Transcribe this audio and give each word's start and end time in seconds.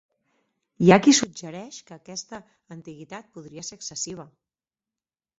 Hi 0.83 0.87
ha 0.93 0.97
qui 1.07 1.11
suggereix 1.17 1.75
que 1.89 1.93
aquesta 1.97 2.39
antiguitat 2.75 3.27
podria 3.35 3.65
ser 3.69 3.77
excessiva. 3.81 4.27